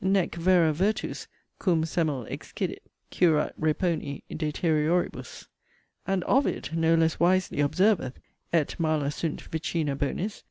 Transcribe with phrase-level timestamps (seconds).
[0.03, 1.27] 'Nec vera virtus,
[1.59, 2.79] cum semel excidit,
[3.11, 5.45] Curat reponi deterioribus.'
[6.07, 8.17] And 'Ovid' no less wisely observeth:
[8.51, 10.39] 'Et mala sunt vicina bonis.